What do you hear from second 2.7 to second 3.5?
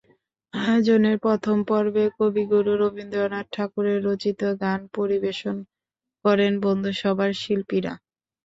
Rabindranath